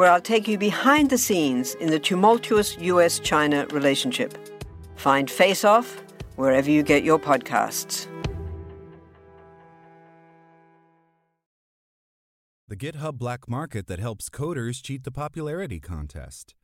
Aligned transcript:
where 0.00 0.10
I'll 0.10 0.18
take 0.18 0.48
you 0.48 0.56
behind 0.56 1.10
the 1.10 1.18
scenes 1.18 1.74
in 1.74 1.90
the 1.90 1.98
tumultuous 1.98 2.74
US 2.78 3.18
China 3.18 3.66
relationship. 3.66 4.32
Find 4.96 5.30
Face 5.30 5.62
Off 5.62 6.02
wherever 6.36 6.70
you 6.70 6.82
get 6.82 7.04
your 7.04 7.18
podcasts. 7.18 8.06
the 12.66 12.76
GitHub 12.76 13.18
black 13.18 13.46
market 13.46 13.88
that 13.88 13.98
helps 13.98 14.30
coders 14.30 14.82
cheat 14.82 15.04
the 15.04 15.10
popularity 15.10 15.80
contest. 15.80 16.54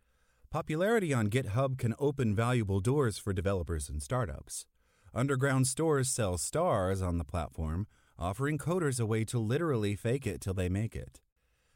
Popularity 0.51 1.13
on 1.13 1.27
GitHub 1.29 1.77
can 1.77 1.95
open 1.99 2.35
valuable 2.35 2.81
doors 2.81 3.19
for 3.19 3.35
developers 3.35 3.91
and 3.91 4.01
startups. 4.01 4.65
Underground 5.13 5.67
stores 5.67 6.09
sell 6.09 6.39
stars 6.39 7.03
on 7.03 7.19
the 7.19 7.25
platform, 7.25 7.87
offering 8.19 8.57
coders 8.57 8.99
a 8.99 9.05
way 9.05 9.25
to 9.25 9.39
literally 9.39 9.95
fake 9.95 10.27
it 10.27 10.41
till 10.41 10.55
they 10.55 10.71
make 10.71 10.97
it. 10.97 11.21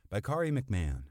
By 0.08 0.20
Kari 0.20 0.50
McMahon. 0.50 1.09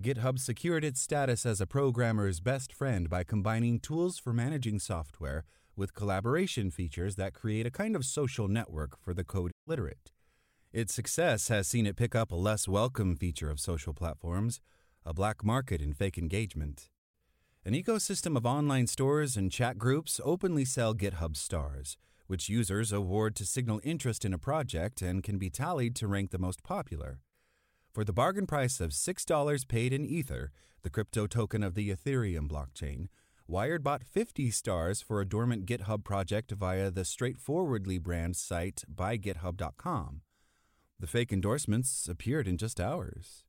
GitHub 0.00 0.38
secured 0.38 0.84
its 0.84 1.00
status 1.00 1.44
as 1.44 1.60
a 1.60 1.66
programmer's 1.66 2.38
best 2.38 2.72
friend 2.72 3.10
by 3.10 3.24
combining 3.24 3.80
tools 3.80 4.16
for 4.16 4.32
managing 4.32 4.78
software 4.78 5.44
with 5.74 5.92
collaboration 5.92 6.70
features 6.70 7.16
that 7.16 7.34
create 7.34 7.66
a 7.66 7.70
kind 7.70 7.96
of 7.96 8.04
social 8.04 8.46
network 8.46 8.96
for 8.96 9.12
the 9.12 9.24
code 9.24 9.50
literate. 9.66 10.12
Its 10.72 10.94
success 10.94 11.48
has 11.48 11.66
seen 11.66 11.84
it 11.84 11.96
pick 11.96 12.14
up 12.14 12.30
a 12.30 12.36
less 12.36 12.68
welcome 12.68 13.16
feature 13.16 13.50
of 13.50 13.58
social 13.58 13.92
platforms 13.92 14.60
a 15.04 15.12
black 15.12 15.42
market 15.42 15.80
in 15.82 15.92
fake 15.92 16.16
engagement. 16.18 16.90
An 17.64 17.72
ecosystem 17.72 18.36
of 18.36 18.46
online 18.46 18.86
stores 18.86 19.36
and 19.36 19.50
chat 19.50 19.78
groups 19.78 20.20
openly 20.22 20.64
sell 20.64 20.94
GitHub 20.94 21.34
stars, 21.34 21.96
which 22.28 22.48
users 22.48 22.92
award 22.92 23.34
to 23.36 23.44
signal 23.44 23.80
interest 23.82 24.24
in 24.24 24.32
a 24.32 24.38
project 24.38 25.02
and 25.02 25.24
can 25.24 25.38
be 25.38 25.50
tallied 25.50 25.96
to 25.96 26.06
rank 26.06 26.30
the 26.30 26.38
most 26.38 26.62
popular. 26.62 27.18
For 27.92 28.04
the 28.04 28.12
bargain 28.12 28.46
price 28.46 28.80
of 28.80 28.90
$6 28.90 29.68
paid 29.68 29.92
in 29.92 30.04
Ether, 30.04 30.52
the 30.82 30.90
crypto 30.90 31.26
token 31.26 31.62
of 31.62 31.74
the 31.74 31.90
Ethereum 31.90 32.48
blockchain, 32.48 33.08
Wired 33.50 33.82
bought 33.82 34.04
50 34.04 34.50
stars 34.50 35.00
for 35.00 35.22
a 35.22 35.26
dormant 35.26 35.64
GitHub 35.64 36.04
project 36.04 36.50
via 36.52 36.90
the 36.90 37.06
straightforwardly 37.06 37.96
brand 37.96 38.36
site 38.36 38.84
buygithub.com. 38.94 40.20
The 41.00 41.06
fake 41.06 41.32
endorsements 41.32 42.06
appeared 42.08 42.46
in 42.46 42.58
just 42.58 42.78
hours. 42.78 43.44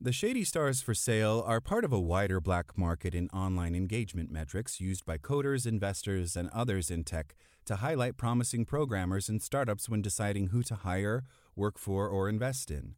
The 0.00 0.12
shady 0.12 0.44
stars 0.44 0.80
for 0.80 0.94
sale 0.94 1.42
are 1.44 1.60
part 1.60 1.84
of 1.84 1.92
a 1.92 1.98
wider 1.98 2.40
black 2.40 2.78
market 2.78 3.12
in 3.12 3.28
online 3.30 3.74
engagement 3.74 4.30
metrics 4.30 4.80
used 4.80 5.04
by 5.04 5.18
coders, 5.18 5.66
investors, 5.66 6.36
and 6.36 6.48
others 6.50 6.88
in 6.88 7.02
tech 7.02 7.34
to 7.64 7.76
highlight 7.76 8.16
promising 8.16 8.64
programmers 8.64 9.28
and 9.28 9.42
startups 9.42 9.88
when 9.88 10.02
deciding 10.02 10.48
who 10.48 10.62
to 10.62 10.76
hire, 10.76 11.24
work 11.56 11.78
for, 11.78 12.06
or 12.08 12.28
invest 12.28 12.70
in. 12.70 12.94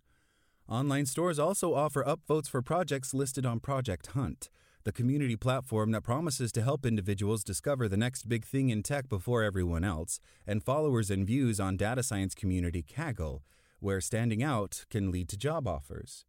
Online 0.73 1.05
stores 1.05 1.39
also 1.39 1.75
offer 1.75 2.03
upvotes 2.03 2.49
for 2.49 2.63
projects 2.63 3.13
listed 3.13 3.45
on 3.45 3.61
Product 3.61 4.07
Hunt, 4.07 4.49
the 4.85 4.91
community 4.91 5.37
platform 5.37 5.91
that 5.91 6.01
promises 6.01 6.51
to 6.53 6.63
help 6.63 6.87
individuals 6.87 7.45
discover 7.45 7.89
the 7.89 7.99
next 7.99 8.27
big 8.27 8.47
thing 8.47 8.71
in 8.71 8.83
tech 8.83 9.07
before 9.07 9.43
everyone 9.43 9.85
else, 9.85 10.19
and 10.47 10.65
followers 10.65 11.11
and 11.11 11.27
views 11.27 11.61
on 11.61 11.77
data 11.77 12.03
science 12.03 12.35
community 12.35 12.83
Kaggle, 12.83 13.43
where 13.81 14.01
standing 14.01 14.43
out 14.43 14.87
can 14.89 15.11
lead 15.11 15.29
to 15.29 15.37
job 15.37 15.69
offers. 15.69 16.25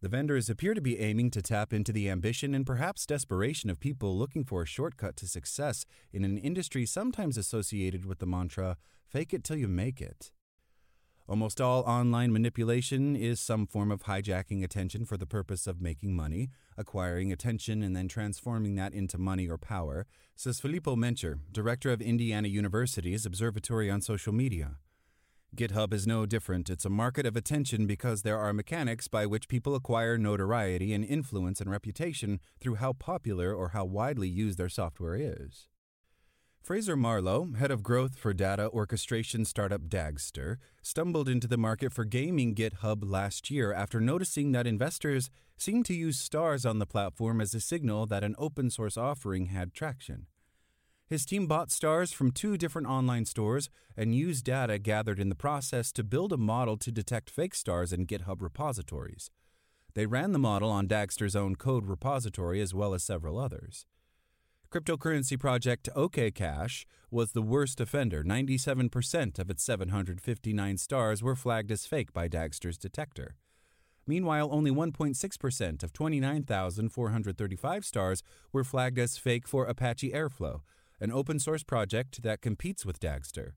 The 0.00 0.08
vendors 0.08 0.48
appear 0.48 0.74
to 0.74 0.80
be 0.80 1.00
aiming 1.00 1.32
to 1.32 1.42
tap 1.42 1.72
into 1.72 1.92
the 1.92 2.08
ambition 2.08 2.54
and 2.54 2.64
perhaps 2.64 3.04
desperation 3.04 3.68
of 3.68 3.80
people 3.80 4.16
looking 4.16 4.44
for 4.44 4.62
a 4.62 4.66
shortcut 4.66 5.16
to 5.16 5.26
success 5.26 5.84
in 6.12 6.22
an 6.24 6.38
industry 6.38 6.86
sometimes 6.86 7.36
associated 7.36 8.04
with 8.04 8.20
the 8.20 8.26
mantra 8.26 8.76
fake 9.08 9.34
it 9.34 9.42
till 9.42 9.56
you 9.56 9.66
make 9.66 10.00
it. 10.00 10.30
Almost 11.28 11.60
all 11.60 11.82
online 11.82 12.32
manipulation 12.32 13.14
is 13.14 13.38
some 13.38 13.66
form 13.66 13.92
of 13.92 14.04
hijacking 14.04 14.64
attention 14.64 15.04
for 15.04 15.16
the 15.16 15.26
purpose 15.26 15.66
of 15.68 15.80
making 15.80 16.16
money, 16.16 16.50
acquiring 16.76 17.32
attention, 17.32 17.82
and 17.82 17.94
then 17.94 18.08
transforming 18.08 18.74
that 18.74 18.92
into 18.92 19.18
money 19.18 19.48
or 19.48 19.56
power, 19.56 20.06
says 20.34 20.58
Filippo 20.58 20.96
Menczer, 20.96 21.38
director 21.52 21.92
of 21.92 22.02
Indiana 22.02 22.48
University's 22.48 23.24
Observatory 23.24 23.88
on 23.88 24.00
Social 24.00 24.32
Media. 24.32 24.76
GitHub 25.54 25.92
is 25.92 26.06
no 26.06 26.26
different. 26.26 26.70
It's 26.70 26.86
a 26.86 26.90
market 26.90 27.26
of 27.26 27.36
attention 27.36 27.86
because 27.86 28.22
there 28.22 28.38
are 28.38 28.52
mechanics 28.52 29.06
by 29.06 29.26
which 29.26 29.48
people 29.48 29.74
acquire 29.74 30.18
notoriety 30.18 30.92
and 30.92 31.04
influence 31.04 31.60
and 31.60 31.70
reputation 31.70 32.40
through 32.58 32.76
how 32.76 32.94
popular 32.94 33.54
or 33.54 33.68
how 33.68 33.84
widely 33.84 34.28
used 34.28 34.58
their 34.58 34.70
software 34.70 35.14
is. 35.14 35.68
Fraser 36.62 36.94
Marlow, 36.94 37.54
head 37.58 37.72
of 37.72 37.82
growth 37.82 38.16
for 38.16 38.32
data 38.32 38.70
orchestration 38.70 39.44
startup 39.44 39.88
Dagster, 39.88 40.58
stumbled 40.80 41.28
into 41.28 41.48
the 41.48 41.56
market 41.56 41.92
for 41.92 42.04
gaming 42.04 42.54
GitHub 42.54 43.02
last 43.04 43.50
year 43.50 43.72
after 43.72 44.00
noticing 44.00 44.52
that 44.52 44.64
investors 44.64 45.28
seemed 45.56 45.86
to 45.86 45.94
use 45.94 46.20
stars 46.20 46.64
on 46.64 46.78
the 46.78 46.86
platform 46.86 47.40
as 47.40 47.52
a 47.52 47.60
signal 47.60 48.06
that 48.06 48.22
an 48.22 48.36
open 48.38 48.70
source 48.70 48.96
offering 48.96 49.46
had 49.46 49.74
traction. 49.74 50.26
His 51.04 51.26
team 51.26 51.48
bought 51.48 51.72
stars 51.72 52.12
from 52.12 52.30
two 52.30 52.56
different 52.56 52.86
online 52.86 53.24
stores 53.24 53.68
and 53.96 54.14
used 54.14 54.44
data 54.44 54.78
gathered 54.78 55.18
in 55.18 55.30
the 55.30 55.34
process 55.34 55.90
to 55.90 56.04
build 56.04 56.32
a 56.32 56.36
model 56.36 56.76
to 56.76 56.92
detect 56.92 57.28
fake 57.28 57.56
stars 57.56 57.92
in 57.92 58.06
GitHub 58.06 58.40
repositories. 58.40 59.32
They 59.94 60.06
ran 60.06 60.30
the 60.30 60.38
model 60.38 60.70
on 60.70 60.86
Dagster's 60.86 61.34
own 61.34 61.56
code 61.56 61.86
repository 61.86 62.60
as 62.60 62.72
well 62.72 62.94
as 62.94 63.02
several 63.02 63.36
others. 63.36 63.84
Cryptocurrency 64.72 65.38
project 65.38 65.90
OKCash 65.94 66.86
was 67.10 67.32
the 67.32 67.42
worst 67.42 67.78
offender. 67.78 68.24
97% 68.24 69.38
of 69.38 69.50
its 69.50 69.62
759 69.62 70.78
stars 70.78 71.22
were 71.22 71.36
flagged 71.36 71.70
as 71.70 71.84
fake 71.84 72.14
by 72.14 72.26
Dagster's 72.26 72.78
detector. 72.78 73.34
Meanwhile, 74.06 74.48
only 74.50 74.70
1.6% 74.70 75.82
of 75.82 75.92
29,435 75.92 77.84
stars 77.84 78.22
were 78.50 78.64
flagged 78.64 78.98
as 78.98 79.18
fake 79.18 79.46
for 79.46 79.66
Apache 79.66 80.10
Airflow, 80.10 80.62
an 80.98 81.12
open 81.12 81.38
source 81.38 81.62
project 81.62 82.22
that 82.22 82.40
competes 82.40 82.86
with 82.86 82.98
Dagster. 82.98 83.52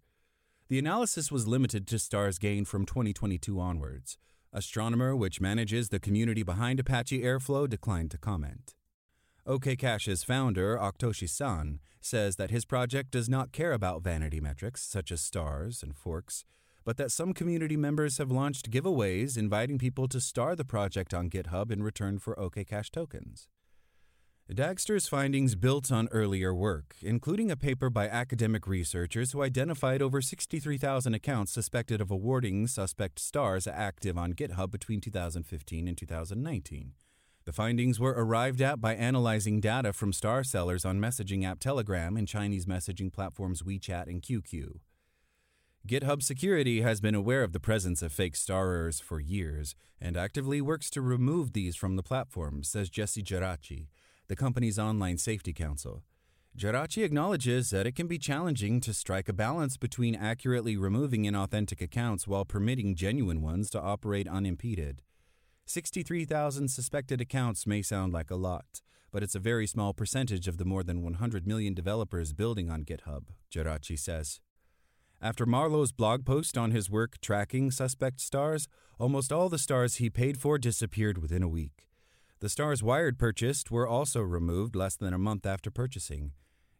The 0.67 0.79
analysis 0.79 1.31
was 1.31 1.47
limited 1.47 1.87
to 1.87 1.97
stars 1.97 2.37
gained 2.37 2.67
from 2.67 2.85
2022 2.85 3.57
onwards. 3.57 4.17
Astronomer, 4.51 5.15
which 5.15 5.39
manages 5.39 5.87
the 5.87 5.99
community 6.01 6.43
behind 6.43 6.81
Apache 6.81 7.21
Airflow, 7.21 7.69
declined 7.69 8.11
to 8.11 8.17
comment. 8.17 8.75
OKCash's 9.47 10.23
founder, 10.23 10.75
Oktoshi 10.75 11.29
San, 11.29 11.79
says 12.01 12.35
that 12.37 12.49
his 12.49 12.65
project 12.65 13.11
does 13.11 13.29
not 13.29 13.51
care 13.51 13.73
about 13.73 14.01
vanity 14.01 14.41
metrics 14.41 14.81
such 14.81 15.11
as 15.11 15.21
stars 15.21 15.83
and 15.83 15.95
forks, 15.95 16.45
but 16.83 16.97
that 16.97 17.11
some 17.11 17.31
community 17.31 17.77
members 17.77 18.17
have 18.17 18.31
launched 18.31 18.71
giveaways 18.71 19.37
inviting 19.37 19.77
people 19.77 20.07
to 20.07 20.19
star 20.19 20.55
the 20.55 20.65
project 20.65 21.13
on 21.13 21.29
GitHub 21.29 21.71
in 21.71 21.83
return 21.83 22.17
for 22.17 22.33
OKCash 22.37 22.89
tokens. 22.89 23.47
Dagster's 24.51 25.07
findings 25.07 25.53
built 25.53 25.91
on 25.91 26.07
earlier 26.11 26.53
work, 26.53 26.95
including 27.03 27.51
a 27.51 27.55
paper 27.55 27.91
by 27.91 28.07
academic 28.07 28.65
researchers 28.65 29.31
who 29.31 29.43
identified 29.43 30.01
over 30.01 30.21
63,000 30.21 31.13
accounts 31.13 31.51
suspected 31.51 32.01
of 32.01 32.09
awarding 32.09 32.65
suspect 32.65 33.19
stars 33.19 33.67
active 33.67 34.17
on 34.17 34.33
GitHub 34.33 34.71
between 34.71 35.01
2015 35.01 35.87
and 35.87 35.97
2019. 35.97 36.93
The 37.45 37.53
findings 37.53 37.99
were 37.99 38.15
arrived 38.17 38.59
at 38.59 38.81
by 38.81 38.95
analyzing 38.95 39.61
data 39.61 39.93
from 39.93 40.11
star 40.13 40.43
sellers 40.43 40.83
on 40.83 40.99
messaging 40.99 41.45
app 41.45 41.59
Telegram 41.59 42.17
and 42.17 42.27
Chinese 42.27 42.65
messaging 42.65 43.13
platforms 43.13 43.61
WeChat 43.61 44.07
and 44.07 44.19
QQ. 44.19 44.79
GitHub 45.87 46.23
Security 46.23 46.81
has 46.81 46.99
been 46.99 47.13
aware 47.13 47.43
of 47.43 47.53
the 47.53 47.59
presence 47.59 48.01
of 48.01 48.11
fake 48.11 48.35
starers 48.35 48.99
for 48.99 49.19
years 49.19 49.75
and 50.01 50.17
actively 50.17 50.59
works 50.59 50.89
to 50.89 51.01
remove 51.01 51.53
these 51.53 51.75
from 51.75 51.95
the 51.95 52.01
platform, 52.01 52.63
says 52.63 52.89
Jesse 52.89 53.21
Geraci, 53.21 53.89
the 54.27 54.35
company's 54.35 54.79
online 54.79 55.19
safety 55.19 55.53
counsel. 55.53 56.01
Geraci 56.57 57.03
acknowledges 57.03 57.69
that 57.69 57.85
it 57.85 57.95
can 57.95 58.07
be 58.07 58.17
challenging 58.17 58.81
to 58.81 58.91
strike 58.91 59.29
a 59.29 59.33
balance 59.33 59.77
between 59.77 60.15
accurately 60.15 60.75
removing 60.77 61.25
inauthentic 61.25 61.79
accounts 61.79 62.27
while 62.27 62.45
permitting 62.45 62.95
genuine 62.95 63.43
ones 63.43 63.69
to 63.69 63.79
operate 63.79 64.27
unimpeded. 64.27 65.03
63,000 65.67 66.67
suspected 66.67 67.19
accounts 67.19 67.65
may 67.65 67.81
sound 67.81 68.13
like 68.13 68.29
a 68.29 68.35
lot, 68.35 68.81
but 69.11 69.23
it's 69.23 69.33
a 69.33 69.39
very 69.39 69.65
small 69.65 69.93
percentage 69.93 70.47
of 70.47 70.57
the 70.57 70.65
more 70.65 70.83
than 70.83 71.01
100 71.01 71.47
million 71.47 71.73
developers 71.73 72.33
building 72.33 72.69
on 72.69 72.83
GitHub, 72.83 73.29
Geraci 73.51 73.97
says. 73.97 74.39
After 75.19 75.47
Marlow's 75.47 75.91
blog 75.91 76.23
post 76.23 76.55
on 76.55 76.69
his 76.69 76.91
work 76.91 77.19
tracking 77.19 77.71
suspect 77.71 78.21
stars, 78.21 78.67
almost 78.99 79.31
all 79.31 79.49
the 79.49 79.57
stars 79.57 79.95
he 79.95 80.07
paid 80.07 80.37
for 80.37 80.59
disappeared 80.59 81.17
within 81.17 81.41
a 81.41 81.47
week. 81.47 81.87
The 82.41 82.49
stars 82.49 82.83
Wired 82.83 83.17
purchased 83.17 83.71
were 83.71 83.87
also 83.87 84.21
removed 84.21 84.75
less 84.75 84.95
than 84.95 85.15
a 85.15 85.17
month 85.17 85.47
after 85.47 85.71
purchasing. 85.71 86.33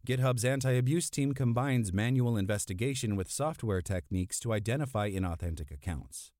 GitHub's 0.05 0.45
anti 0.45 0.73
abuse 0.73 1.09
team 1.09 1.33
combines 1.33 1.91
manual 1.91 2.38
investigation 2.38 3.15
with 3.15 3.31
software 3.31 3.81
techniques 3.81 4.39
to 4.41 4.53
identify 4.53 5.09
inauthentic 5.09 5.71
accounts. 5.71 6.31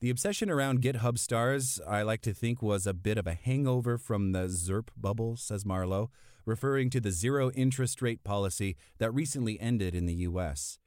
The 0.00 0.10
obsession 0.10 0.48
around 0.48 0.80
GitHub 0.80 1.18
stars, 1.18 1.80
I 1.84 2.02
like 2.02 2.22
to 2.22 2.32
think, 2.32 2.62
was 2.62 2.86
a 2.86 2.94
bit 2.94 3.18
of 3.18 3.26
a 3.26 3.34
hangover 3.34 3.98
from 3.98 4.30
the 4.30 4.46
ZIRP 4.46 4.90
bubble, 4.96 5.36
says 5.36 5.66
Marlow, 5.66 6.12
referring 6.44 6.88
to 6.90 7.00
the 7.00 7.10
zero 7.10 7.50
interest 7.50 8.00
rate 8.00 8.22
policy 8.22 8.76
that 8.98 9.10
recently 9.10 9.58
ended 9.58 9.96
in 9.96 10.06
the 10.06 10.14
U.S. 10.14 10.78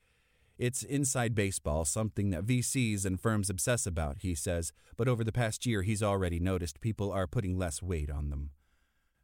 It's 0.58 0.81
inside 0.81 1.36
baseball, 1.36 1.84
something 1.84 2.30
that 2.30 2.46
VCs 2.46 3.04
and 3.04 3.19
firms 3.19 3.50
obsess 3.50 3.86
about, 3.86 4.19
he 4.19 4.34
says, 4.34 4.72
but 4.96 5.10
over 5.10 5.25
the 5.25 5.34
past 5.34 5.66
year 5.66 5.81
he's 5.81 6.02
already 6.02 6.40
noticed 6.40 6.80
people 6.80 7.12
are 7.12 7.28
putting 7.28 7.58
less 7.58 7.81
weight 7.81 8.10
on 8.10 8.30
them. 8.30 8.52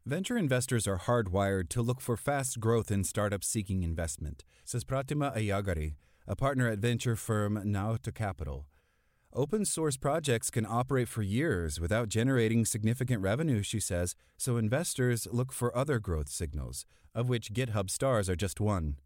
Venture 0.04 0.36
investors 0.36 0.86
are 0.86 0.98
hardwired 0.98 1.70
to 1.70 1.80
look 1.80 2.02
for 2.02 2.18
fast 2.18 2.60
growth 2.60 2.90
in 2.90 3.04
startups 3.04 3.48
seeking 3.48 3.82
investment, 3.82 4.44
says 4.66 4.84
Pratima 4.84 5.34
Aiyagari, 5.34 5.94
a 6.26 6.36
partner 6.36 6.68
at 6.68 6.78
venture 6.78 7.16
firm 7.16 7.56
Nauta 7.64 8.14
Capital. 8.14 8.66
Open 9.34 9.66
source 9.66 9.98
projects 9.98 10.50
can 10.50 10.64
operate 10.64 11.06
for 11.06 11.20
years 11.22 11.78
without 11.78 12.08
generating 12.08 12.64
significant 12.64 13.20
revenue, 13.20 13.62
she 13.62 13.78
says, 13.78 14.14
so 14.38 14.56
investors 14.56 15.28
look 15.30 15.52
for 15.52 15.76
other 15.76 15.98
growth 15.98 16.30
signals, 16.30 16.86
of 17.14 17.28
which 17.28 17.52
GitHub 17.52 17.90
stars 17.90 18.30
are 18.30 18.36
just 18.36 18.58
one. 18.58 18.96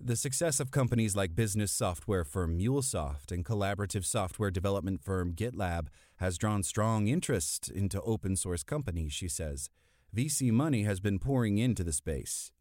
The 0.00 0.16
success 0.16 0.58
of 0.58 0.70
companies 0.70 1.14
like 1.14 1.36
business 1.36 1.70
software 1.70 2.24
firm 2.24 2.58
MuleSoft 2.58 3.30
and 3.30 3.44
collaborative 3.44 4.06
software 4.06 4.50
development 4.50 5.02
firm 5.02 5.34
GitLab 5.34 5.88
has 6.16 6.38
drawn 6.38 6.62
strong 6.62 7.08
interest 7.08 7.70
into 7.70 8.00
open 8.00 8.36
source 8.36 8.62
companies, 8.62 9.12
she 9.12 9.28
says. 9.28 9.68
VC 10.16 10.50
money 10.50 10.84
has 10.84 10.98
been 10.98 11.18
pouring 11.18 11.58
into 11.58 11.84
the 11.84 11.92
space. 11.92 12.52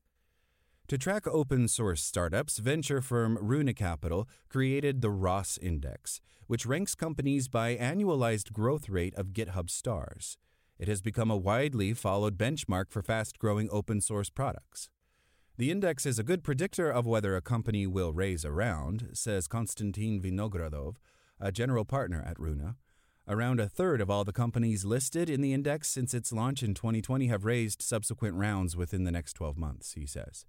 To 0.87 0.97
track 0.97 1.27
open 1.27 1.67
source 1.67 2.01
startups, 2.01 2.59
venture 2.59 3.01
firm 3.01 3.37
Runa 3.41 3.73
Capital 3.73 4.25
created 4.47 5.01
the 5.01 5.09
Ross 5.09 5.57
Index, 5.61 6.21
which 6.45 6.65
ranks 6.65 6.95
companies 6.95 7.49
by 7.49 7.75
annualized 7.75 8.53
growth 8.53 8.87
rate 8.87 9.13
of 9.15 9.33
GitHub 9.33 9.69
stars. 9.69 10.37
It 10.79 10.87
has 10.87 11.01
become 11.01 11.29
a 11.29 11.35
widely 11.35 11.93
followed 11.93 12.37
benchmark 12.37 12.85
for 12.89 13.01
fast 13.01 13.37
growing 13.37 13.67
open 13.69 13.99
source 13.99 14.29
products. 14.29 14.89
The 15.57 15.71
index 15.71 16.05
is 16.05 16.19
a 16.19 16.23
good 16.23 16.41
predictor 16.41 16.89
of 16.89 17.05
whether 17.05 17.35
a 17.35 17.41
company 17.41 17.85
will 17.85 18.13
raise 18.13 18.45
a 18.45 18.51
round, 18.53 19.09
says 19.11 19.49
Konstantin 19.49 20.21
Vinogradov, 20.21 20.95
a 21.37 21.51
general 21.51 21.83
partner 21.83 22.23
at 22.25 22.39
Runa. 22.39 22.77
Around 23.27 23.59
a 23.59 23.67
third 23.67 23.99
of 23.99 24.09
all 24.09 24.23
the 24.23 24.31
companies 24.31 24.85
listed 24.85 25.29
in 25.29 25.41
the 25.41 25.51
index 25.51 25.89
since 25.89 26.13
its 26.13 26.31
launch 26.31 26.63
in 26.63 26.73
2020 26.73 27.27
have 27.27 27.43
raised 27.43 27.81
subsequent 27.81 28.35
rounds 28.35 28.77
within 28.77 29.03
the 29.03 29.11
next 29.11 29.33
12 29.33 29.57
months, 29.57 29.91
he 29.91 30.05
says. 30.05 30.45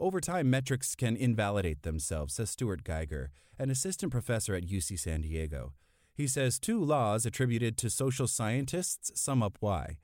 Over 0.00 0.18
time, 0.18 0.48
metrics 0.48 0.94
can 0.94 1.14
invalidate 1.14 1.82
themselves, 1.82 2.32
says 2.32 2.48
Stuart 2.48 2.84
Geiger, 2.84 3.30
an 3.58 3.68
assistant 3.68 4.10
professor 4.10 4.54
at 4.54 4.66
UC 4.66 4.98
San 4.98 5.20
Diego. 5.20 5.74
He 6.14 6.26
says 6.26 6.58
two 6.58 6.82
laws 6.82 7.26
attributed 7.26 7.76
to 7.76 7.90
social 7.90 8.26
scientists 8.26 9.12
sum 9.20 9.42
up 9.42 9.58
why. 9.60 9.98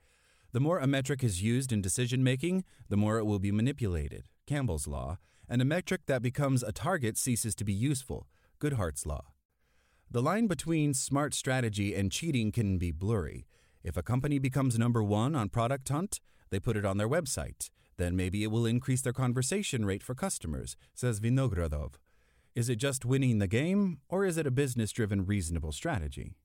The 0.51 0.59
more 0.59 0.77
a 0.77 0.85
metric 0.85 1.23
is 1.23 1.41
used 1.41 1.73
in 1.73 1.81
decision 1.81 2.23
making, 2.23 2.63
the 2.89 2.95
more 2.95 3.17
it 3.17 3.25
will 3.25 3.39
be 3.39 3.51
manipulated, 3.51 4.29
Campbell's 4.45 4.85
law, 4.85 5.17
and 5.49 5.63
a 5.63 5.65
metric 5.65 6.01
that 6.05 6.21
becomes 6.21 6.61
a 6.61 6.71
target 6.71 7.17
ceases 7.17 7.55
to 7.55 7.65
be 7.65 7.73
useful, 7.73 8.27
Goodhart's 8.59 9.07
law. 9.07 9.25
The 10.11 10.21
line 10.21 10.45
between 10.45 10.93
smart 10.93 11.33
strategy 11.33 11.95
and 11.95 12.11
cheating 12.11 12.51
can 12.51 12.77
be 12.77 12.91
blurry. 12.91 13.47
If 13.83 13.97
a 13.97 14.03
company 14.03 14.37
becomes 14.37 14.77
number 14.77 15.01
one 15.01 15.35
on 15.35 15.49
Product 15.49 15.89
Hunt, 15.89 16.19
they 16.51 16.59
put 16.59 16.77
it 16.77 16.85
on 16.85 16.97
their 16.97 17.09
website. 17.09 17.71
Then 17.97 18.15
maybe 18.15 18.43
it 18.43 18.51
will 18.51 18.65
increase 18.65 19.01
their 19.01 19.13
conversation 19.13 19.85
rate 19.85 20.03
for 20.03 20.13
customers, 20.13 20.75
says 20.93 21.19
Vinogradov. 21.19 21.93
Is 22.55 22.69
it 22.69 22.77
just 22.77 23.05
winning 23.05 23.39
the 23.39 23.47
game, 23.47 23.99
or 24.09 24.25
is 24.25 24.37
it 24.37 24.47
a 24.47 24.51
business 24.51 24.91
driven 24.91 25.25
reasonable 25.25 25.71
strategy? 25.71 26.35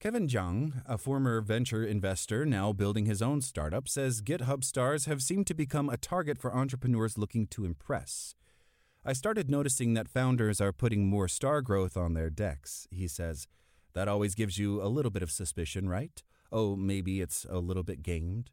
Kevin 0.00 0.28
Jiang, 0.28 0.82
a 0.86 0.96
former 0.96 1.40
venture 1.40 1.84
investor 1.84 2.46
now 2.46 2.72
building 2.72 3.06
his 3.06 3.20
own 3.20 3.40
startup, 3.40 3.88
says 3.88 4.22
GitHub 4.22 4.62
stars 4.62 5.06
have 5.06 5.22
seemed 5.22 5.48
to 5.48 5.54
become 5.54 5.88
a 5.88 5.96
target 5.96 6.38
for 6.38 6.54
entrepreneurs 6.54 7.18
looking 7.18 7.48
to 7.48 7.64
impress. 7.64 8.36
I 9.04 9.12
started 9.12 9.50
noticing 9.50 9.94
that 9.94 10.08
founders 10.08 10.60
are 10.60 10.72
putting 10.72 11.06
more 11.06 11.26
star 11.26 11.62
growth 11.62 11.96
on 11.96 12.14
their 12.14 12.30
decks, 12.30 12.86
he 12.92 13.08
says. 13.08 13.48
That 13.94 14.06
always 14.06 14.36
gives 14.36 14.56
you 14.56 14.80
a 14.80 14.86
little 14.86 15.10
bit 15.10 15.22
of 15.22 15.32
suspicion, 15.32 15.88
right? 15.88 16.22
Oh, 16.52 16.76
maybe 16.76 17.20
it's 17.20 17.44
a 17.50 17.58
little 17.58 17.82
bit 17.82 18.02
gamed. 18.02 18.52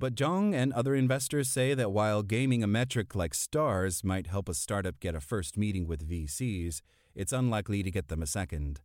But 0.00 0.14
Jiang 0.14 0.54
and 0.54 0.72
other 0.72 0.94
investors 0.94 1.48
say 1.48 1.74
that 1.74 1.90
while 1.90 2.22
gaming 2.22 2.62
a 2.62 2.68
metric 2.68 3.16
like 3.16 3.34
stars 3.34 4.04
might 4.04 4.28
help 4.28 4.48
a 4.48 4.54
startup 4.54 5.00
get 5.00 5.16
a 5.16 5.20
first 5.20 5.56
meeting 5.56 5.88
with 5.88 6.08
VCs, 6.08 6.82
it's 7.16 7.32
unlikely 7.32 7.82
to 7.82 7.90
get 7.90 8.06
them 8.06 8.22
a 8.22 8.26
second. 8.26 8.80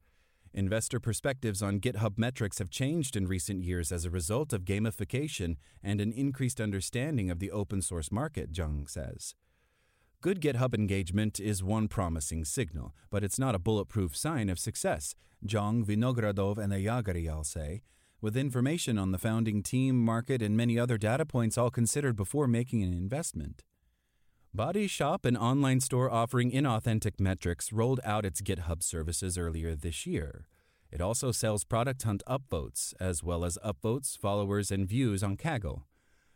Investor 0.56 1.00
perspectives 1.00 1.62
on 1.62 1.80
GitHub 1.80 2.18
metrics 2.18 2.58
have 2.58 2.72
changed 2.72 3.16
in 3.16 3.28
recent 3.28 3.64
years 3.64 3.92
as 3.92 4.06
a 4.06 4.10
result 4.10 4.54
of 4.54 4.66
gamification 4.66 5.58
and 5.84 6.02
an 6.02 6.12
increased 6.12 6.60
understanding 6.60 7.30
of 7.30 7.40
the 7.40 7.52
open 7.52 7.84
source 7.84 8.12
market, 8.12 8.52
Jiang 8.52 8.90
says. 8.90 9.36
Good 10.22 10.42
GitHub 10.42 10.74
engagement 10.74 11.40
is 11.40 11.64
one 11.64 11.88
promising 11.88 12.44
signal, 12.44 12.96
but 13.12 13.24
it's 13.24 13.38
not 13.38 13.56
a 13.56 13.60
bulletproof 13.60 14.16
sign 14.16 14.50
of 14.50 14.58
success, 14.58 15.14
Jiang, 15.46 15.84
Vinogradov, 15.86 16.58
and 16.58 16.74
Aiyagari 16.74 17.32
all 17.32 17.44
say, 17.44 17.82
with 18.24 18.38
information 18.38 18.98
on 18.98 19.12
the 19.12 19.18
founding 19.18 19.62
team, 19.62 20.00
market, 20.00 20.42
and 20.42 20.56
many 20.56 20.80
other 20.80 20.98
data 20.98 21.26
points 21.26 21.58
all 21.58 21.70
considered 21.70 22.16
before 22.16 22.48
making 22.48 22.82
an 22.82 22.94
investment. 22.94 23.66
Body 24.54 24.88
Shop, 24.88 25.26
an 25.26 25.36
online 25.36 25.82
store 25.82 26.10
offering 26.10 26.50
inauthentic 26.50 27.20
metrics, 27.20 27.74
rolled 27.74 28.00
out 28.06 28.24
its 28.24 28.42
GitHub 28.42 28.82
services 28.82 29.38
earlier 29.38 29.76
this 29.76 30.06
year. 30.06 30.48
It 30.90 31.02
also 31.02 31.34
sells 31.34 31.66
Product 31.66 32.02
Hunt 32.04 32.24
upvotes, 32.26 32.94
as 32.98 33.22
well 33.22 33.44
as 33.44 33.58
upvotes, 33.58 34.18
followers, 34.18 34.72
and 34.72 34.88
views 34.88 35.22
on 35.22 35.36
Kaggle. 35.36 35.82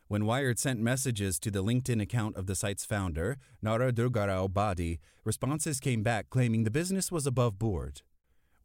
When 0.10 0.26
Wired 0.26 0.60
sent 0.60 0.82
messages 0.82 1.40
to 1.40 1.52
the 1.52 1.64
LinkedIn 1.64 2.02
account 2.02 2.36
of 2.36 2.48
the 2.48 2.56
site's 2.56 2.84
founder, 2.84 3.38
Nara 3.62 3.94
Durgarao 3.94 4.52
Badi, 4.52 5.00
responses 5.24 5.80
came 5.80 6.04
back 6.04 6.30
claiming 6.30 6.66
the 6.66 6.72
business 6.72 7.14
was 7.14 7.26
above 7.26 7.58
board. 7.58 8.02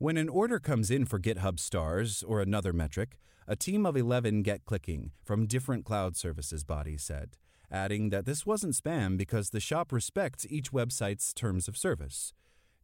When 0.03 0.17
an 0.17 0.29
order 0.29 0.59
comes 0.59 0.91
in 0.91 1.05
for 1.05 1.21
GitHub 1.21 1.61
stars 1.61 2.25
or 2.27 2.41
another 2.41 2.73
metric, 2.73 3.21
a 3.47 3.55
team 3.55 3.87
of 3.87 3.97
11 3.97 4.43
get 4.43 4.65
clicking 4.65 5.13
from 5.23 5.47
different 5.47 5.85
cloud 5.85 6.17
services, 6.17 6.65
Badi 6.65 6.97
said, 6.97 7.37
adding 7.71 8.11
that 8.11 8.27
this 8.27 8.45
wasn't 8.45 8.75
spam 8.75 9.17
because 9.17 9.51
the 9.51 9.61
shop 9.61 9.93
respects 9.93 10.45
each 10.51 10.73
website's 10.73 11.33
terms 11.33 11.69
of 11.69 11.77
service. 11.77 12.33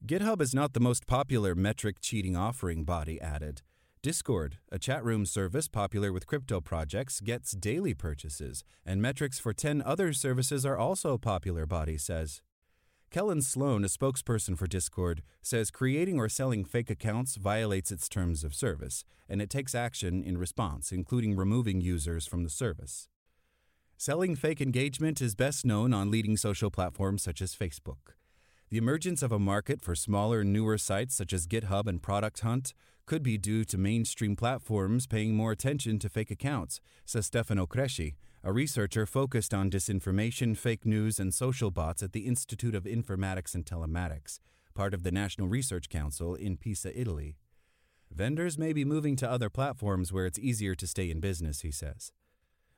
GitHub 0.06 0.40
is 0.40 0.54
not 0.54 0.74
the 0.74 0.80
most 0.80 1.08
popular 1.08 1.56
metric 1.56 1.96
cheating 2.00 2.36
offering, 2.36 2.84
Body 2.84 3.20
added. 3.20 3.62
Discord, 4.00 4.58
a 4.70 4.78
chat 4.78 5.04
room 5.04 5.26
service 5.26 5.66
popular 5.66 6.12
with 6.12 6.28
crypto 6.28 6.60
projects, 6.60 7.18
gets 7.18 7.50
daily 7.50 7.94
purchases, 7.94 8.62
and 8.86 9.02
metrics 9.02 9.40
for 9.40 9.52
10 9.52 9.82
other 9.82 10.12
services 10.12 10.64
are 10.64 10.78
also 10.78 11.18
popular, 11.18 11.66
Body 11.66 11.98
says. 11.98 12.42
Kellen 13.10 13.40
Sloan, 13.40 13.84
a 13.84 13.88
spokesperson 13.88 14.56
for 14.58 14.66
Discord, 14.66 15.22
says 15.40 15.70
creating 15.70 16.18
or 16.18 16.28
selling 16.28 16.62
fake 16.62 16.90
accounts 16.90 17.36
violates 17.36 17.90
its 17.90 18.06
terms 18.06 18.44
of 18.44 18.54
service, 18.54 19.02
and 19.30 19.40
it 19.40 19.48
takes 19.48 19.74
action 19.74 20.22
in 20.22 20.36
response, 20.36 20.92
including 20.92 21.34
removing 21.34 21.80
users 21.80 22.26
from 22.26 22.44
the 22.44 22.50
service. 22.50 23.08
Selling 23.96 24.36
fake 24.36 24.60
engagement 24.60 25.22
is 25.22 25.34
best 25.34 25.64
known 25.64 25.94
on 25.94 26.10
leading 26.10 26.36
social 26.36 26.70
platforms 26.70 27.22
such 27.22 27.40
as 27.40 27.56
Facebook. 27.56 28.12
The 28.68 28.76
emergence 28.76 29.22
of 29.22 29.32
a 29.32 29.38
market 29.38 29.80
for 29.80 29.94
smaller, 29.94 30.44
newer 30.44 30.76
sites 30.76 31.14
such 31.14 31.32
as 31.32 31.46
GitHub 31.46 31.86
and 31.86 32.02
Product 32.02 32.40
Hunt 32.40 32.74
could 33.06 33.22
be 33.22 33.38
due 33.38 33.64
to 33.64 33.78
mainstream 33.78 34.36
platforms 34.36 35.06
paying 35.06 35.34
more 35.34 35.52
attention 35.52 35.98
to 36.00 36.10
fake 36.10 36.30
accounts, 36.30 36.78
says 37.06 37.24
Stefano 37.24 37.66
Cresci, 37.66 38.16
a 38.44 38.52
researcher 38.52 39.04
focused 39.04 39.52
on 39.52 39.70
disinformation, 39.70 40.56
fake 40.56 40.86
news, 40.86 41.18
and 41.18 41.34
social 41.34 41.70
bots 41.70 42.02
at 42.02 42.12
the 42.12 42.26
Institute 42.26 42.74
of 42.74 42.84
Informatics 42.84 43.54
and 43.54 43.64
Telematics, 43.64 44.38
part 44.74 44.94
of 44.94 45.02
the 45.02 45.10
National 45.10 45.48
Research 45.48 45.88
Council 45.88 46.34
in 46.34 46.56
Pisa, 46.56 46.98
Italy. 46.98 47.36
Vendors 48.10 48.56
may 48.56 48.72
be 48.72 48.84
moving 48.84 49.16
to 49.16 49.30
other 49.30 49.50
platforms 49.50 50.12
where 50.12 50.24
it's 50.24 50.38
easier 50.38 50.74
to 50.76 50.86
stay 50.86 51.10
in 51.10 51.20
business, 51.20 51.62
he 51.62 51.70
says. 51.70 52.12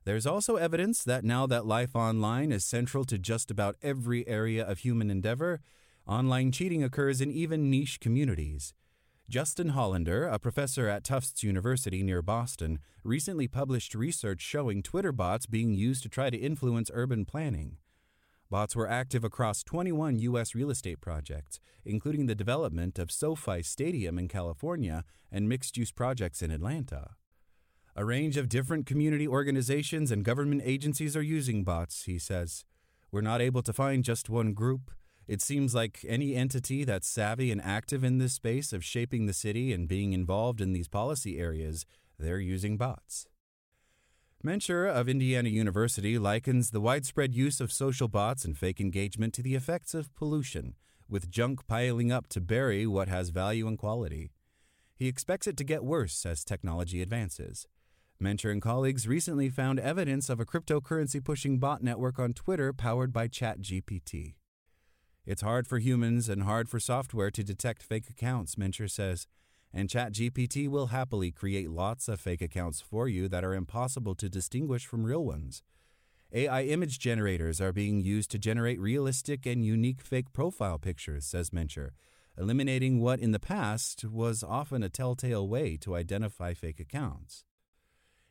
There's 0.05 0.27
also 0.27 0.57
evidence 0.57 1.05
that 1.05 1.25
now 1.25 1.47
that 1.47 1.67
life 1.67 1.95
online 1.95 2.53
is 2.53 2.65
central 2.65 3.05
to 3.05 3.19
just 3.19 3.51
about 3.51 3.77
every 3.83 4.27
area 4.27 4.67
of 4.67 4.79
human 4.79 5.11
endeavor, 5.11 5.61
online 6.07 6.53
cheating 6.53 6.83
occurs 6.83 7.21
in 7.21 7.31
even 7.31 7.71
niche 7.71 8.01
communities. 8.01 8.73
Justin 9.31 9.69
Hollander, 9.69 10.27
a 10.27 10.41
professor 10.41 10.89
at 10.89 11.05
Tufts 11.05 11.45
University 11.45 12.03
near 12.03 12.21
Boston, 12.21 12.81
recently 13.05 13.47
published 13.47 13.95
research 13.95 14.41
showing 14.41 14.83
Twitter 14.83 15.13
bots 15.13 15.47
being 15.47 15.73
used 15.73 16.03
to 16.03 16.09
try 16.09 16.31
to 16.31 16.37
influence 16.37 16.91
urban 16.93 17.25
planning. 17.25 17.77
Bots 18.51 18.75
were 18.75 18.91
active 18.91 19.23
across 19.23 19.63
21 19.63 20.19
U.S. 20.19 20.57
real 20.57 20.69
estate 20.69 21.01
projects, 21.01 21.61
including 21.85 22.27
the 22.27 22.35
development 22.35 22.99
of 22.99 23.13
SoFi 23.13 23.63
Stadium 23.63 24.19
in 24.19 24.27
California 24.27 25.05
and 25.31 25.49
mixed 25.49 25.77
use 25.77 25.93
projects 25.93 26.43
in 26.43 26.51
Atlanta. 26.51 27.11
A 27.95 28.05
range 28.05 28.37
of 28.37 28.49
different 28.49 28.85
community 28.85 29.29
organizations 29.29 30.11
and 30.11 30.25
government 30.25 30.63
agencies 30.65 31.17
are 31.17 31.23
using 31.23 31.63
bots, 31.63 32.03
he 32.03 32.19
says. 32.19 32.65
We're 33.13 33.21
not 33.21 33.41
able 33.41 33.63
to 33.63 33.73
find 33.73 34.03
just 34.03 34.29
one 34.29 34.55
group. 34.55 34.91
It 35.31 35.41
seems 35.41 35.77
like 35.77 36.05
any 36.09 36.35
entity 36.35 36.83
that's 36.83 37.07
savvy 37.07 37.53
and 37.53 37.63
active 37.63 38.03
in 38.03 38.19
this 38.19 38.33
space 38.33 38.73
of 38.73 38.85
shaping 38.85 39.27
the 39.27 39.33
city 39.33 39.73
and 39.73 39.87
being 39.87 40.13
involved 40.13 40.61
in 40.61 40.73
these 40.73 40.89
policy 40.89 41.39
areas, 41.39 41.87
they're 42.19 42.41
using 42.41 42.77
bots. 42.77 43.29
Menczer 44.45 44.91
of 44.93 45.09
Indiana 45.09 45.49
University 45.49 46.19
likens 46.19 46.73
the 46.73 46.81
widespread 46.81 47.33
use 47.33 47.61
of 47.61 47.71
social 47.71 48.09
bots 48.09 48.45
and 48.45 48.59
fake 48.59 48.81
engagement 48.81 49.33
to 49.35 49.41
the 49.41 49.55
effects 49.55 49.95
of 49.95 50.13
pollution, 50.17 50.75
with 51.09 51.31
junk 51.31 51.65
piling 51.69 52.11
up 52.11 52.27
to 52.31 52.41
bury 52.41 52.85
what 52.85 53.07
has 53.07 53.29
value 53.29 53.69
and 53.69 53.79
quality. 53.79 54.33
He 54.97 55.07
expects 55.07 55.47
it 55.47 55.57
to 55.59 55.63
get 55.63 55.85
worse 55.85 56.27
as 56.27 56.43
technology 56.43 57.01
advances. 57.01 57.69
Menczer 58.21 58.51
and 58.51 58.61
colleagues 58.61 59.07
recently 59.07 59.49
found 59.49 59.79
evidence 59.79 60.29
of 60.29 60.41
a 60.41 60.45
cryptocurrency 60.45 61.25
pushing 61.25 61.61
bot 61.61 61.85
network 61.85 62.19
on 62.19 62.33
Twitter 62.33 62.73
powered 62.73 63.13
by 63.13 63.29
ChatGPT. 63.29 64.35
It's 65.27 65.43
hard 65.43 65.67
for 65.67 65.79
humans 65.79 66.29
and 66.29 66.45
hard 66.45 66.69
for 66.69 66.81
software 66.81 67.31
to 67.31 67.45
detect 67.45 67.83
fake 67.83 68.09
accounts, 68.09 68.55
Menczer 68.55 68.91
says, 68.91 69.27
and 69.73 69.89
ChatGPT 69.89 70.69
will 70.69 70.89
happily 70.89 71.31
create 71.31 71.71
lots 71.71 72.09
of 72.09 72.21
fake 72.21 72.43
accounts 72.43 72.81
for 72.81 73.07
you 73.09 73.29
that 73.29 73.45
are 73.45 73.55
impossible 73.55 74.15
to 74.17 74.29
distinguish 74.29 74.87
from 74.87 75.05
real 75.05 75.25
ones. 75.25 75.63
AI 76.33 76.63
image 76.63 76.99
generators 76.99 77.61
are 77.61 77.73
being 77.73 78.01
used 78.01 78.31
to 78.31 78.39
generate 78.39 78.81
realistic 78.81 79.47
and 79.47 79.65
unique 79.65 80.01
fake 80.01 80.33
profile 80.33 80.79
pictures, 80.79 81.27
says 81.27 81.51
Menczer, 81.51 81.91
eliminating 82.39 83.01
what 83.01 83.21
in 83.21 83.33
the 83.33 83.41
past 83.41 84.05
was 84.05 84.43
often 84.43 84.83
a 84.83 84.89
telltale 84.89 85.47
way 85.47 85.77
to 85.77 85.97
identify 85.97 86.55
fake 86.55 86.81
accounts. 86.81 87.45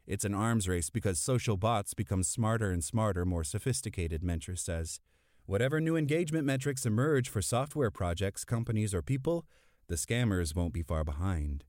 It's 0.08 0.25
an 0.25 0.34
arms 0.34 0.67
race 0.67 0.89
because 0.89 1.19
social 1.19 1.55
bots 1.55 1.93
become 1.93 2.24
smarter 2.24 2.72
and 2.72 2.84
smarter, 2.84 3.25
more 3.25 3.43
sophisticated, 3.43 4.24
Menczer 4.24 4.58
says. 4.58 5.00
Whatever 5.50 5.82
new 5.82 5.98
engagement 5.98 6.46
metrics 6.46 6.86
emerge 6.86 7.27
for 7.27 7.41
software 7.41 7.89
projects, 7.89 8.46
companies, 8.46 8.94
or 8.94 9.01
people, 9.01 9.48
the 9.88 9.96
scammers 9.96 10.56
won't 10.56 10.75
be 10.75 10.84
far 10.84 11.03
behind. 11.03 11.63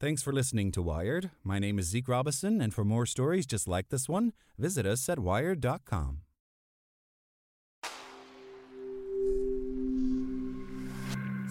Thanks 0.00 0.20
for 0.20 0.32
listening 0.32 0.72
to 0.72 0.82
Wired. 0.82 1.30
My 1.44 1.60
name 1.60 1.78
is 1.78 1.86
Zeke 1.86 2.08
Robison, 2.08 2.60
and 2.60 2.74
for 2.74 2.84
more 2.84 3.06
stories 3.06 3.46
just 3.46 3.68
like 3.68 3.90
this 3.90 4.08
one, 4.08 4.32
visit 4.58 4.84
us 4.84 5.08
at 5.08 5.20
wired.com. 5.20 6.22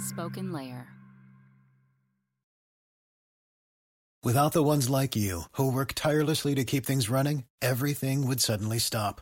Spoken 0.05 0.51
Layer. 0.51 0.85
Without 4.21 4.51
the 4.51 4.63
ones 4.63 4.89
like 4.89 5.15
you, 5.15 5.43
who 5.53 5.71
work 5.71 5.93
tirelessly 5.95 6.55
to 6.55 6.65
keep 6.65 6.85
things 6.85 7.09
running, 7.09 7.45
everything 7.61 8.27
would 8.27 8.41
suddenly 8.41 8.79
stop. 8.79 9.21